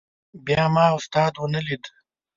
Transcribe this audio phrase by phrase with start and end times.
[0.45, 1.83] بیا ما استاد ونه لید.